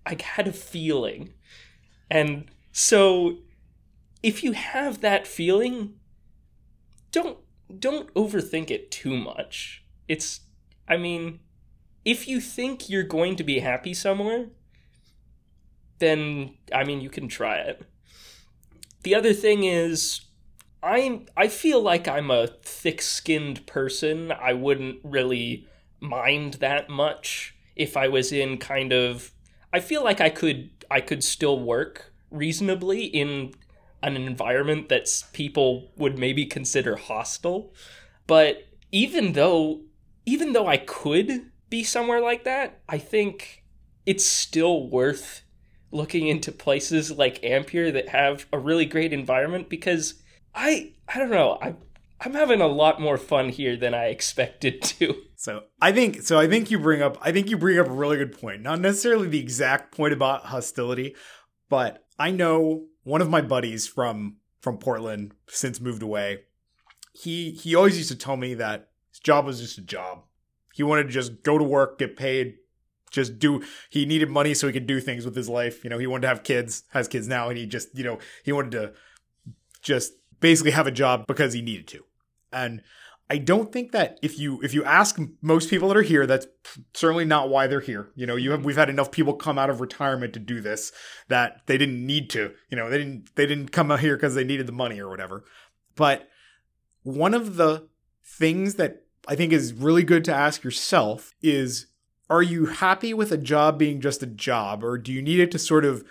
[0.04, 1.32] I had a feeling.
[2.10, 3.38] And so
[4.22, 5.94] if you have that feeling,
[7.10, 7.38] don't
[7.78, 9.84] don't overthink it too much.
[10.06, 10.40] It's
[10.88, 11.40] I mean,
[12.04, 14.46] if you think you're going to be happy somewhere,
[15.98, 17.82] then I mean you can try it.
[19.06, 20.22] The other thing is
[20.82, 24.32] I I feel like I'm a thick-skinned person.
[24.32, 25.68] I wouldn't really
[26.00, 29.30] mind that much if I was in kind of
[29.72, 33.54] I feel like I could I could still work reasonably in
[34.02, 37.72] an environment that people would maybe consider hostile.
[38.26, 39.82] But even though
[40.24, 43.62] even though I could be somewhere like that, I think
[44.04, 45.42] it's still worth
[45.90, 50.22] looking into places like Ampere that have a really great environment because
[50.54, 51.74] I I don't know, I
[52.20, 55.14] I'm having a lot more fun here than I expected to.
[55.36, 56.38] So I think so.
[56.38, 57.18] I think you bring up.
[57.20, 58.62] I think you bring up a really good point.
[58.62, 61.14] Not necessarily the exact point about hostility,
[61.68, 66.40] but I know one of my buddies from from Portland since moved away.
[67.12, 70.22] He he always used to tell me that his job was just a job.
[70.72, 72.56] He wanted to just go to work, get paid,
[73.10, 73.62] just do.
[73.90, 75.84] He needed money so he could do things with his life.
[75.84, 78.18] You know, he wanted to have kids, has kids now, and he just you know
[78.44, 78.92] he wanted to
[79.82, 82.04] just basically have a job because he needed to.
[82.52, 82.82] And
[83.28, 86.46] I don't think that if you if you ask most people that are here, that's
[86.94, 88.10] certainly not why they're here.
[88.14, 90.92] You know, you have we've had enough people come out of retirement to do this
[91.28, 92.52] that they didn't need to.
[92.70, 95.08] You know, they didn't they didn't come out here because they needed the money or
[95.08, 95.44] whatever.
[95.96, 96.28] But
[97.02, 97.88] one of the
[98.24, 101.86] things that I think is really good to ask yourself is
[102.28, 105.50] are you happy with a job being just a job or do you need it
[105.52, 106.04] to sort of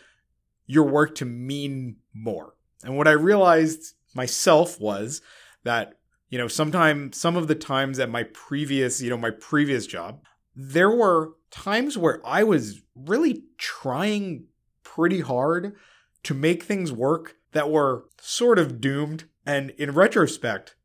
[0.65, 2.55] your work to mean more?
[2.83, 5.21] And what I realized myself was
[5.63, 5.97] that
[6.29, 10.23] you know sometime some of the times at my previous you know my previous job
[10.55, 14.45] there were times where i was really trying
[14.83, 15.75] pretty hard
[16.23, 20.75] to make things work that were sort of doomed and in retrospect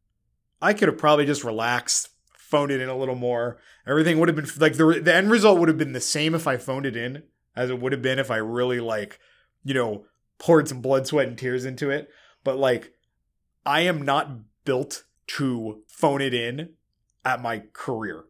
[0.60, 2.09] i could have probably just relaxed
[2.50, 5.58] phoned it in a little more everything would have been like the, the end result
[5.58, 7.22] would have been the same if i phoned it in
[7.54, 9.18] as it would have been if i really like
[9.62, 10.04] you know
[10.38, 12.08] poured some blood sweat and tears into it
[12.44, 12.92] but like
[13.64, 15.04] I am not built
[15.38, 16.70] to phone it in
[17.24, 18.24] at my career.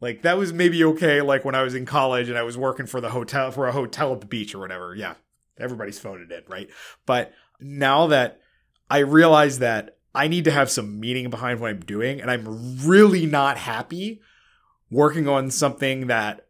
[0.00, 2.86] Like that was maybe okay like when I was in college and I was working
[2.86, 4.94] for the hotel for a hotel at the beach or whatever.
[4.94, 5.14] Yeah.
[5.58, 6.70] Everybody's phoned it in, right?
[7.04, 8.40] But now that
[8.88, 12.78] I realize that I need to have some meaning behind what I'm doing and I'm
[12.84, 14.20] really not happy
[14.90, 16.48] working on something that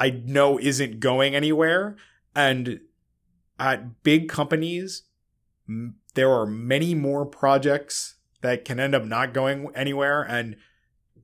[0.00, 1.96] I know isn't going anywhere.
[2.34, 2.80] And
[3.58, 5.02] at big companies
[6.14, 10.56] there are many more projects that can end up not going anywhere and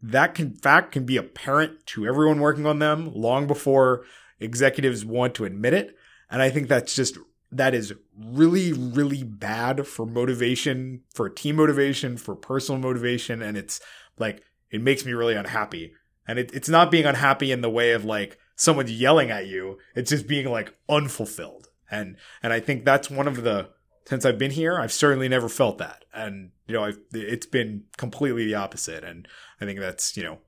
[0.03, 4.05] that can fact can be apparent to everyone working on them long before
[4.39, 5.97] executives want to admit it.
[6.31, 7.19] And i think that's just
[7.53, 13.81] that is really really bad for motivation for team motivation for personal motivation and it's
[14.19, 15.93] like it makes me really unhappy
[16.29, 19.79] and it, it's not being unhappy in the way of like someone's yelling at you
[19.95, 23.69] it's just being like unfulfilled and and i think that's one of the
[24.11, 26.05] since I've been here, I've certainly never felt that.
[26.13, 29.05] And, you know, I've, it's been completely the opposite.
[29.05, 29.29] And
[29.61, 30.39] I think that's, you know,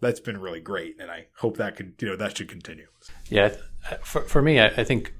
[0.00, 1.00] that's been really great.
[1.00, 2.88] And I hope that could, you know, that should continue.
[3.28, 3.54] Yeah.
[4.02, 5.14] For, for me, I, I think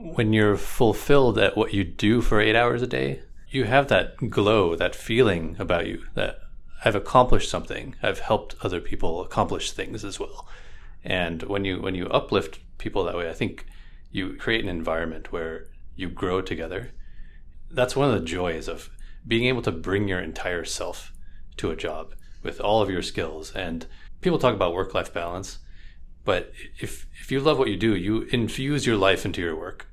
[0.00, 4.30] when you're fulfilled at what you do for eight hours a day, you have that
[4.30, 6.38] glow, that feeling about you that
[6.84, 7.96] I've accomplished something.
[8.02, 10.48] I've helped other people accomplish things as well.
[11.04, 13.66] And when you when you uplift people that way, I think
[14.10, 16.92] you create an environment where you grow together
[17.70, 18.90] that's one of the joys of
[19.26, 21.12] being able to bring your entire self
[21.56, 23.52] to a job with all of your skills.
[23.54, 23.86] And
[24.20, 25.58] people talk about work life balance,
[26.24, 29.86] but if if you love what you do, you infuse your life into your work,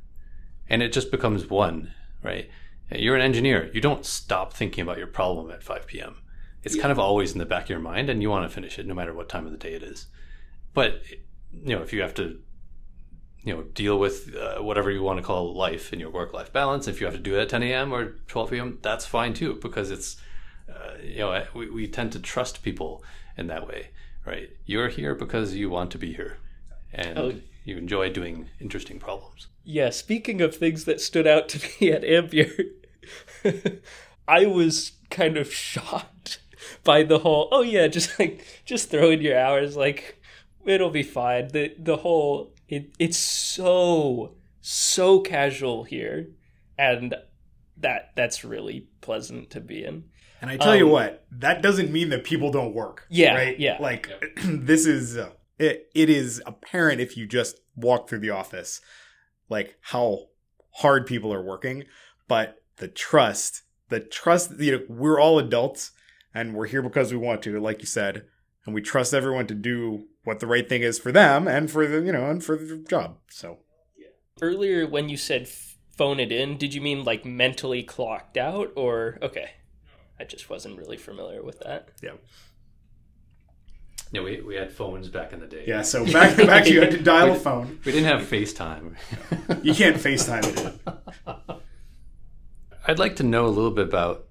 [0.69, 1.93] and it just becomes one.
[2.23, 2.49] Right?
[2.91, 3.69] You're an engineer.
[3.73, 6.17] You don't stop thinking about your problem at 5 p.m.
[6.63, 6.81] It's yeah.
[6.81, 8.85] kind of always in the back of your mind, and you want to finish it
[8.85, 10.07] no matter what time of the day it is.
[10.73, 11.01] But
[11.53, 12.39] you know, if you have to
[13.47, 16.51] you know deal with uh, whatever you want to call life in your work life
[16.51, 19.33] balance if you have to do it at 10 a.m or 12 p.m that's fine
[19.33, 20.17] too because it's
[20.69, 23.01] uh, you know we, we tend to trust people
[23.37, 23.87] in that way
[24.25, 26.37] right you're here because you want to be here
[26.91, 27.33] and oh.
[27.67, 32.03] You enjoy doing interesting problems yeah speaking of things that stood out to me at
[32.03, 32.53] ampere
[34.27, 36.39] i was kind of shocked
[36.83, 40.21] by the whole oh yeah just like just throw in your hours like
[40.65, 46.27] it'll be fine the the whole it it's so so casual here
[46.77, 47.15] and
[47.77, 50.03] that that's really pleasant to be in
[50.41, 53.05] And I tell you Um, what, that doesn't mean that people don't work.
[53.09, 53.59] Yeah, right?
[53.59, 53.77] yeah.
[53.79, 54.09] Like
[54.45, 55.89] this is uh, it.
[55.93, 58.81] It is apparent if you just walk through the office,
[59.49, 60.27] like how
[60.71, 61.85] hard people are working.
[62.27, 64.59] But the trust, the trust.
[64.59, 65.91] You know, we're all adults,
[66.33, 68.25] and we're here because we want to, like you said,
[68.65, 71.87] and we trust everyone to do what the right thing is for them and for
[71.87, 73.17] the you know and for the job.
[73.29, 73.59] So
[74.41, 79.17] earlier when you said phone it in did you mean like mentally clocked out or
[79.21, 79.51] okay
[80.19, 82.11] i just wasn't really familiar with that yeah,
[84.11, 85.65] Yeah, we, we had phones back in the day.
[85.67, 85.81] yeah.
[85.81, 87.79] So back back you had to dial a phone.
[87.85, 88.95] We didn't have FaceTime.
[89.63, 90.79] You can't FaceTime it.
[91.27, 91.55] in.
[92.87, 94.25] I'd like to know a little bit about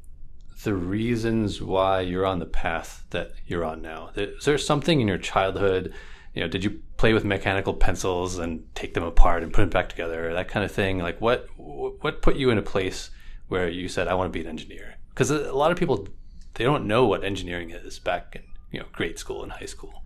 [0.64, 4.10] the reasons why you're on the path that you're on now.
[4.16, 5.92] Is there something in your childhood?
[6.34, 9.70] You know, did you play with mechanical pencils and take them apart and put them
[9.70, 10.98] back together, that kind of thing?
[10.98, 13.10] Like, what what put you in a place
[13.48, 14.96] where you said, "I want to be an engineer"?
[15.10, 16.08] Because a lot of people
[16.54, 20.04] they don't know what engineering is back in you know grade school and high school.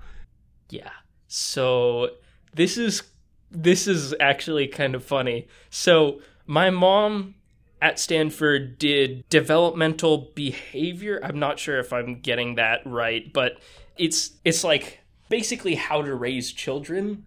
[0.68, 0.90] yeah.
[1.26, 2.10] So
[2.54, 3.02] this is
[3.50, 5.48] this is actually kind of funny.
[5.70, 7.36] So my mom
[7.82, 11.20] at stanford did developmental behavior.
[11.22, 13.58] I'm not sure if i'm getting that right but
[13.96, 17.24] it's it's like basically how to raise children.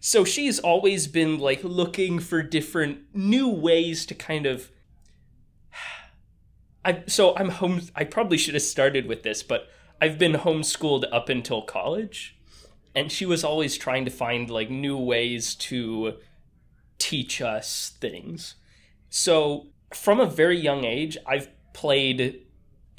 [0.00, 4.70] So she's always been like looking for different new ways to kind of
[6.84, 9.68] I so I'm home I probably should have started with this, but
[10.00, 12.36] I've been homeschooled up until college
[12.94, 16.14] and she was always trying to find like new ways to
[16.98, 18.54] teach us things.
[19.10, 22.46] So from a very young age, I've played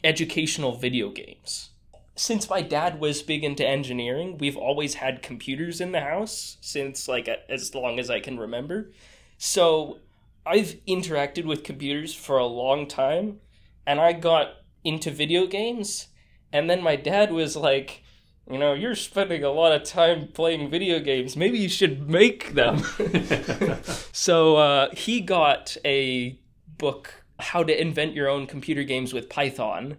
[0.03, 1.69] educational video games.
[2.15, 7.07] Since my dad was big into engineering, we've always had computers in the house since
[7.07, 8.91] like as long as I can remember.
[9.37, 9.99] So
[10.45, 13.39] I've interacted with computers for a long time
[13.87, 14.49] and I got
[14.83, 16.07] into video games
[16.53, 18.03] and then my dad was like
[18.49, 21.35] you know you're spending a lot of time playing video games.
[21.35, 22.83] Maybe you should make them.
[24.13, 26.37] So uh, he got a
[26.77, 29.97] book how to invent your own computer games with python.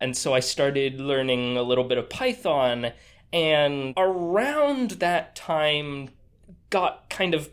[0.00, 2.92] And so i started learning a little bit of python.
[3.32, 6.10] And around that time
[6.70, 7.48] got kind of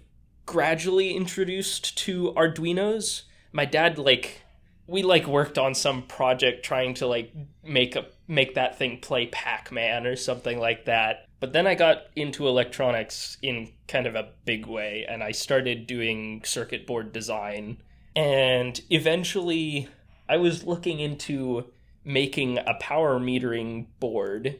[0.46, 3.24] gradually introduced to arduinos.
[3.54, 4.42] My dad like
[4.88, 7.32] we like worked on some project trying to like
[7.64, 11.26] make a make that thing play Pac-Man or something like that.
[11.42, 15.88] But then I got into electronics in kind of a big way and I started
[15.88, 17.82] doing circuit board design
[18.16, 19.88] and eventually
[20.28, 21.66] I was looking into
[22.06, 24.60] making a power metering board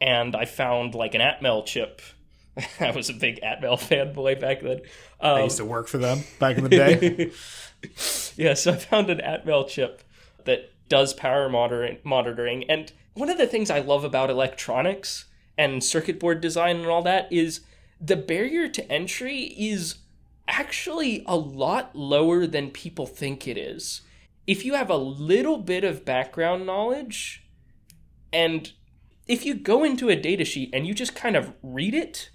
[0.00, 2.00] and I found like an Atmel chip.
[2.80, 4.80] I was a big Atmel fanboy back then.
[5.20, 7.30] I Um, used to work for them back in the day.
[8.36, 10.02] yeah, so I found an Atmel chip
[10.44, 12.64] that does power monitoring, monitoring.
[12.70, 15.26] And one of the things I love about electronics
[15.58, 17.60] and circuit board design and all that is
[18.00, 19.96] the barrier to entry is
[20.48, 24.02] actually a lot lower than people think it is.
[24.46, 27.44] If you have a little bit of background knowledge
[28.32, 28.72] and
[29.26, 32.30] if you go into a datasheet and you just kind of read it,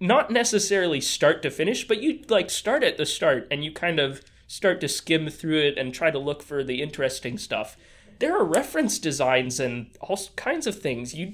[0.00, 4.00] not necessarily start to finish, but you like start at the start and you kind
[4.00, 7.74] of start to skim through it and try to look for the interesting stuff.
[8.18, 11.14] There are reference designs and all kinds of things.
[11.14, 11.32] You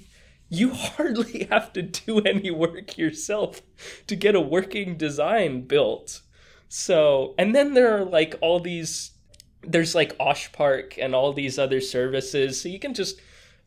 [0.48, 3.60] you hardly have to do any work yourself
[4.06, 6.22] to get a working design built.
[6.68, 9.10] So, and then there are like all these
[9.62, 13.20] there's like OSH Park and all these other services, so you can just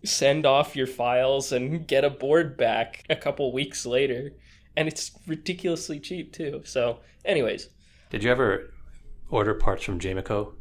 [0.06, 4.32] send off your files and get a board back a couple weeks later
[4.78, 6.62] and it's ridiculously cheap too.
[6.63, 7.67] So, anyways,
[8.10, 8.71] Did you ever
[9.32, 10.54] order parts from Jameco?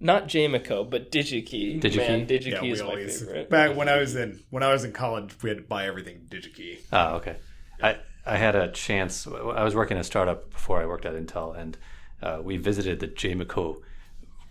[0.00, 1.80] not Jameco, but DigiKey.
[1.80, 1.96] DigiKey?
[1.96, 3.48] Man, DigiKey yeah, we is my always favorite.
[3.48, 6.26] back when I was in when I was in college, we had to buy everything
[6.28, 6.80] DigiKey.
[6.92, 7.36] Oh, okay.
[7.82, 7.96] I
[8.26, 9.26] I had a chance.
[9.26, 11.78] I was working in a startup before I worked at Intel, and
[12.22, 13.80] uh, we visited the Jameco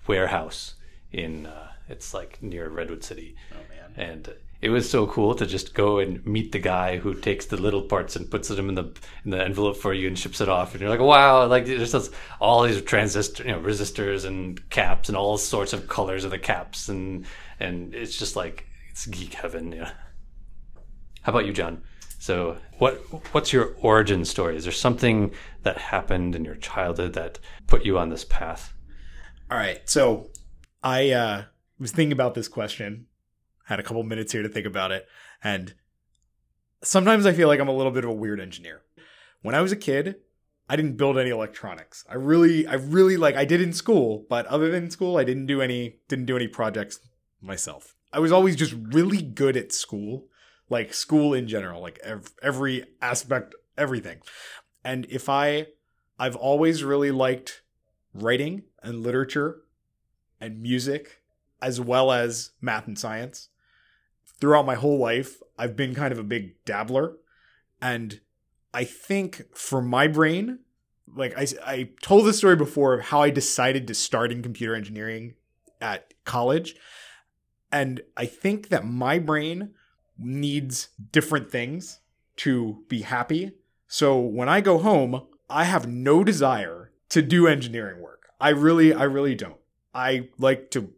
[0.07, 0.75] warehouse
[1.11, 3.35] in uh, it's like near Redwood City.
[3.51, 4.07] Oh man.
[4.09, 4.33] and
[4.63, 7.81] it was so cool to just go and meet the guy who takes the little
[7.81, 8.93] parts and puts them in the
[9.25, 10.71] in the envelope for you and ships it off.
[10.71, 12.09] And you're like wow like there's
[12.39, 16.39] all these transistor you know resistors and caps and all sorts of colors of the
[16.39, 16.87] caps.
[16.87, 17.25] And
[17.59, 19.91] and it's just like it's geek heaven yeah.
[21.23, 21.83] How about you john?
[22.19, 22.95] So what
[23.33, 24.55] what's your origin story?
[24.55, 25.33] Is there something
[25.63, 27.37] that happened in your childhood that
[27.67, 28.73] put you on this path?
[29.51, 29.81] All right.
[29.89, 30.29] So
[30.81, 31.43] I uh,
[31.79, 33.07] was thinking about this question
[33.63, 35.07] had a couple minutes here to think about it.
[35.43, 35.73] And
[36.81, 38.81] sometimes I feel like I'm a little bit of a weird engineer.
[39.41, 40.17] When I was a kid,
[40.69, 42.05] I didn't build any electronics.
[42.09, 45.47] I really, I really like, I did in school, but other than school, I didn't
[45.47, 46.99] do any, didn't do any projects
[47.41, 47.95] myself.
[48.11, 50.27] I was always just really good at school,
[50.69, 54.19] like school in general, like ev- every aspect, everything.
[54.83, 55.67] And if I,
[56.19, 57.63] I've always really liked
[58.13, 59.63] writing and literature
[60.39, 61.21] and music
[61.61, 63.49] as well as math and science.
[64.43, 67.13] Throughout my whole life, I've been kind of a big dabbler.
[67.81, 68.19] And
[68.73, 70.59] I think for my brain,
[71.15, 74.75] like I, I told the story before of how I decided to start in computer
[74.75, 75.35] engineering
[75.79, 76.75] at college.
[77.71, 79.69] And I think that my brain
[80.19, 82.01] needs different things
[82.35, 83.53] to be happy.
[83.87, 88.27] So when I go home, I have no desire to do engineering work.
[88.41, 89.61] I really, I really don't.
[89.95, 90.91] I like to,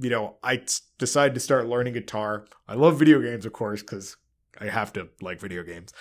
[0.00, 0.62] you know, I
[0.98, 2.46] decided to start learning guitar.
[2.66, 4.16] I love video games, of course, because
[4.60, 5.92] I have to like video games.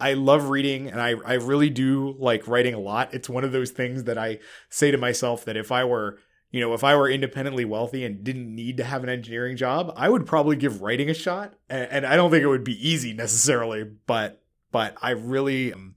[0.00, 3.14] I love reading and I, I really do like writing a lot.
[3.14, 4.38] It's one of those things that I
[4.70, 6.18] say to myself that if I were,
[6.50, 9.92] you know, if I were independently wealthy and didn't need to have an engineering job,
[9.96, 11.54] I would probably give writing a shot.
[11.68, 14.42] And, and I don't think it would be easy necessarily, but,
[14.72, 15.96] but I really, um,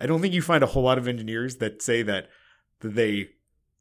[0.00, 2.28] I don't think you find a whole lot of engineers that say that,
[2.80, 3.30] that they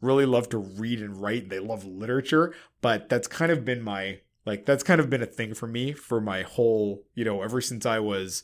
[0.04, 1.50] really love to read and write.
[1.50, 5.28] They love literature, but that's kind of been my like that's kind of been a
[5.28, 8.44] thing for me for my whole, you know, ever since I was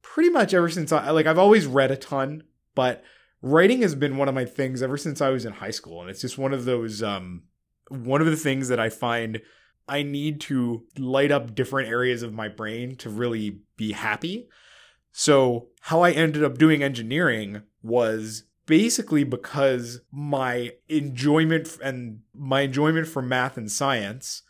[0.00, 2.44] pretty much ever since I like I've always read a ton,
[2.74, 3.02] but
[3.40, 6.08] writing has been one of my things ever since I was in high school and
[6.08, 7.42] it's just one of those um
[7.88, 9.40] one of the things that I find
[9.88, 14.48] I need to light up different areas of my brain to really be happy.
[15.10, 23.06] So, how I ended up doing engineering was basically because my enjoyment and my enjoyment
[23.06, 24.42] for math and science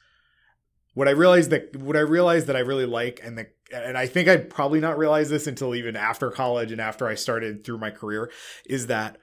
[0.95, 4.07] what I realized that what I realized that I really like and the and I
[4.07, 7.79] think I'd probably not realize this until even after college and after I started through
[7.79, 8.31] my career
[8.67, 9.17] is that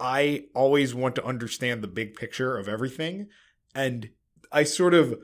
[0.00, 3.28] I always want to understand the big picture of everything.
[3.74, 4.10] And
[4.50, 5.18] I sort of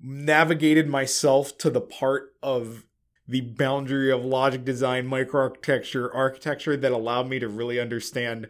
[0.00, 2.86] navigated myself to the part of
[3.28, 8.48] the boundary of logic design microarchitecture architecture that allowed me to really understand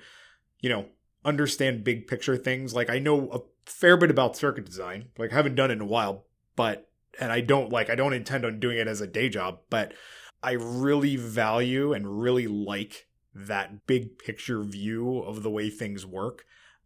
[0.60, 0.86] you know
[1.24, 5.36] understand big picture things like I know a fair bit about circuit design like I
[5.36, 6.24] haven't done it in a while
[6.56, 9.60] but and I don't like I don't intend on doing it as a day job,
[9.70, 9.92] but
[10.42, 16.44] I really value and really like that big picture view of the way things work.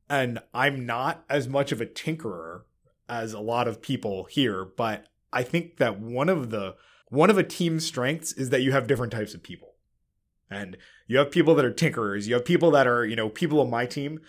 [0.09, 2.63] And I'm not as much of a tinkerer
[3.09, 6.77] as a lot of people here, but I think that one of the
[7.13, 9.75] one of a team's strengths is that you have different types of people.
[10.51, 13.61] And you have people that are tinkerers, you have people that are, you know, people
[13.61, 14.21] on my team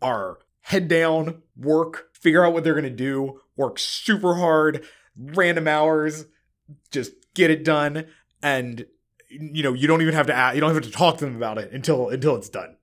[0.00, 4.86] are head down, work, figure out what they're going to do, work super hard,
[5.18, 6.24] random hours,
[6.90, 8.06] just get it done.
[8.42, 8.86] And,
[9.28, 11.36] you know, you don't even have to, ask, you don't have to talk to them
[11.36, 12.76] about it until, until it's done.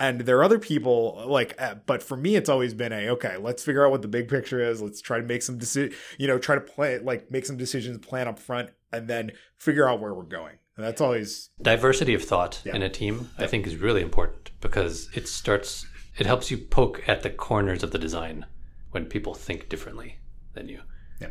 [0.00, 3.36] And there are other people like, uh, but for me, it's always been a, okay,
[3.36, 4.82] let's figure out what the big picture is.
[4.82, 7.98] Let's try to make some decisions, you know, try to plan like make some decisions,
[7.98, 10.56] plan up front, and then figure out where we're going.
[10.76, 12.74] And that's always diversity of thought yeah.
[12.74, 13.30] in a team.
[13.38, 13.44] Yeah.
[13.44, 15.86] I think is really important because it starts
[16.16, 18.46] it helps you poke at the corners of the design
[18.90, 20.18] when people think differently
[20.54, 20.80] than you.
[21.20, 21.28] Yeah.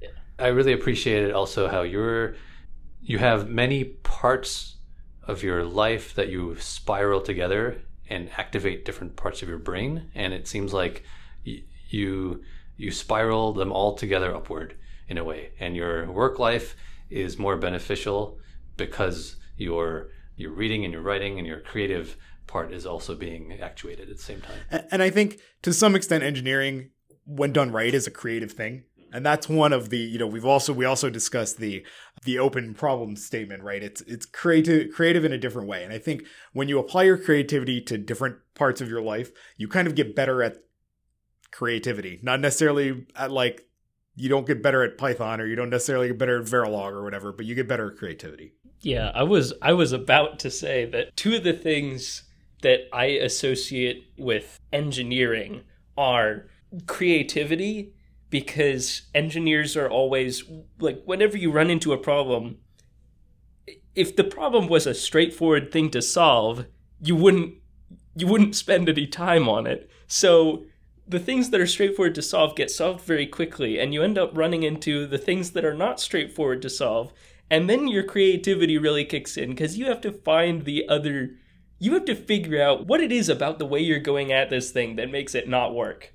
[0.00, 0.08] yeah.
[0.38, 2.36] I really appreciated also how you're
[3.02, 4.73] you have many parts
[5.26, 10.32] of your life that you spiral together and activate different parts of your brain and
[10.32, 11.02] it seems like
[11.44, 12.42] you
[12.76, 14.76] you spiral them all together upward
[15.08, 16.76] in a way and your work life
[17.10, 18.38] is more beneficial
[18.76, 22.16] because you're you're reading and you're writing and your creative
[22.46, 24.84] part is also being actuated at the same time.
[24.90, 26.90] And I think to some extent, engineering,
[27.24, 28.84] when done right, is a creative thing.
[29.14, 31.86] And that's one of the, you know, we've also we also discussed the
[32.24, 33.80] the open problem statement, right?
[33.80, 35.84] It's it's creative creative in a different way.
[35.84, 39.68] And I think when you apply your creativity to different parts of your life, you
[39.68, 40.56] kind of get better at
[41.52, 42.18] creativity.
[42.24, 43.64] Not necessarily at like
[44.16, 47.04] you don't get better at Python or you don't necessarily get better at Verilog or
[47.04, 48.52] whatever, but you get better at creativity.
[48.80, 52.24] Yeah, I was I was about to say that two of the things
[52.62, 55.62] that I associate with engineering
[55.96, 56.46] are
[56.86, 57.93] creativity
[58.34, 60.42] because engineers are always
[60.80, 62.58] like whenever you run into a problem
[63.94, 66.66] if the problem was a straightforward thing to solve
[67.00, 67.54] you wouldn't
[68.16, 69.88] you wouldn't spend any time on it.
[70.08, 70.64] So
[71.06, 74.36] the things that are straightforward to solve get solved very quickly and you end up
[74.36, 77.12] running into the things that are not straightforward to solve
[77.48, 81.36] and then your creativity really kicks in because you have to find the other
[81.78, 84.72] you have to figure out what it is about the way you're going at this
[84.72, 86.12] thing that makes it not work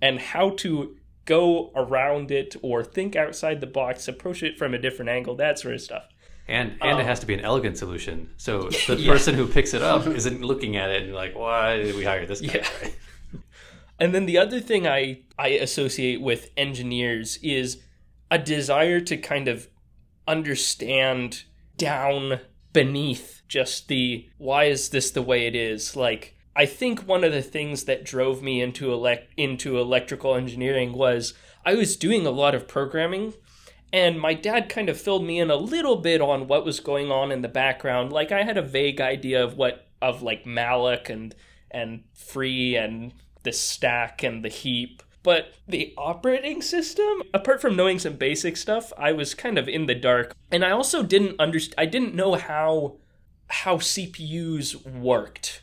[0.00, 4.78] and how to go around it or think outside the box, approach it from a
[4.78, 6.08] different angle, that sort of stuff.
[6.46, 8.30] And and it um, has to be an elegant solution.
[8.36, 11.94] So the person who picks it up isn't looking at it and like, why did
[11.94, 12.64] we hire this guy?
[12.82, 12.90] Yeah.
[13.98, 17.80] And then the other thing I, I associate with engineers is
[18.30, 19.68] a desire to kind of
[20.26, 21.44] understand
[21.76, 22.40] down
[22.72, 25.94] beneath just the why is this the way it is?
[25.94, 30.92] Like I think one of the things that drove me into elect into electrical engineering
[30.92, 31.34] was
[31.64, 33.34] I was doing a lot of programming
[33.92, 37.12] and my dad kind of filled me in a little bit on what was going
[37.12, 38.12] on in the background.
[38.12, 41.34] Like I had a vague idea of what of like malloc and
[41.70, 45.02] and free and the stack and the heap.
[45.22, 49.86] But the operating system, apart from knowing some basic stuff, I was kind of in
[49.86, 50.36] the dark.
[50.50, 52.96] And I also didn't understand I didn't know how
[53.48, 55.62] how CPUs worked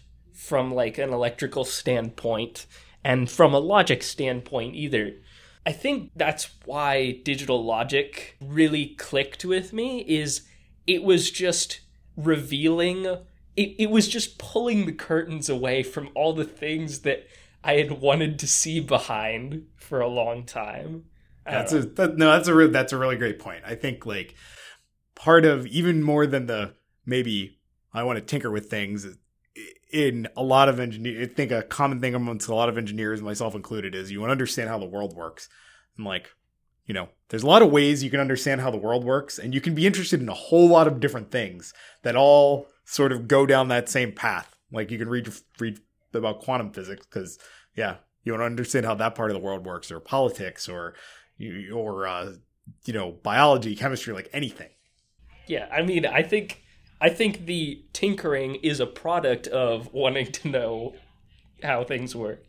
[0.52, 2.66] from like an electrical standpoint
[3.06, 5.14] and from a logic standpoint either.
[5.66, 10.42] I think that's why digital logic really clicked with me is
[10.86, 11.80] it was just
[12.18, 13.06] revealing
[13.56, 17.26] it, it was just pulling the curtains away from all the things that
[17.64, 21.06] I had wanted to see behind for a long time.
[21.46, 22.30] That's a that, no.
[22.30, 23.64] That's a re- that's a really great point.
[23.66, 24.36] I think like
[25.16, 26.74] part of even more than the
[27.06, 27.58] maybe
[27.94, 29.08] I want to tinker with things
[29.92, 31.30] in a lot of engineers.
[31.30, 34.30] I think a common thing amongst a lot of engineers, myself included, is you want
[34.30, 35.50] to understand how the world works.
[35.98, 36.30] And like,
[36.86, 39.54] you know, there's a lot of ways you can understand how the world works, and
[39.54, 41.74] you can be interested in a whole lot of different things
[42.04, 44.56] that all sort of go down that same path.
[44.72, 45.80] Like you can read read
[46.14, 47.40] about quantum physics because
[47.76, 50.96] yeah, you want to understand how that part of the world works, or politics, or
[51.74, 52.34] or uh,
[52.86, 54.70] you know, biology, chemistry, like anything.
[55.48, 56.62] Yeah, I mean, I think
[57.02, 60.96] I think the tinkering is a product of wanting to know
[61.64, 62.46] how things work.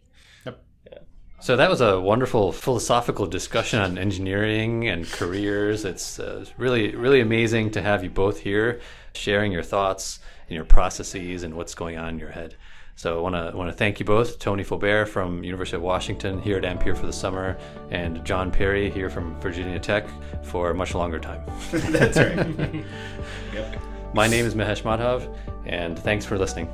[1.40, 5.84] So that was a wonderful philosophical discussion on engineering and careers.
[5.84, 8.80] It's uh, really, really amazing to have you both here,
[9.12, 12.54] sharing your thoughts and your processes and what's going on in your head.
[12.94, 16.40] So I want to want to thank you both, Tony Faubert from University of Washington
[16.40, 17.58] here at Ampere for the summer,
[17.90, 20.06] and John Perry here from Virginia Tech
[20.44, 21.42] for a much longer time.
[21.72, 22.84] That's right.
[23.52, 23.91] yep.
[24.14, 25.34] My name is Mahesh Madhav,
[25.64, 26.68] and thanks for listening.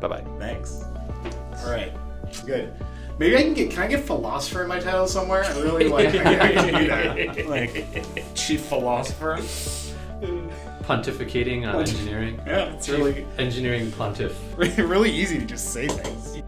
[0.00, 0.24] Bye bye.
[0.38, 0.82] Thanks.
[1.64, 1.92] All right.
[2.46, 2.72] Good.
[3.18, 3.70] Maybe I can get.
[3.70, 5.44] Can I get philosopher in my title somewhere?
[5.44, 6.08] I really like.
[6.08, 7.46] I can do that.
[7.48, 9.38] Like chief philosopher.
[10.82, 12.40] Pontificating on engineering.
[12.46, 14.34] Yeah, it's really engineering pontiff.
[14.56, 16.42] really easy to just say things.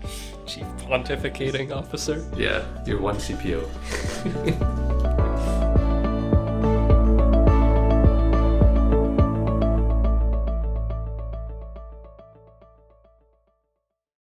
[0.46, 2.24] Chief pontificating officer.
[2.36, 5.16] Yeah, you're one CPO.